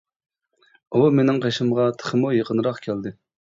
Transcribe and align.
ئۇ 0.93 1.03
مېنىڭ 1.19 1.43
قېشىمغا 1.45 1.87
تېخىمۇ 2.01 2.35
يېقىنراق 2.39 2.83
كەلدى. 2.89 3.17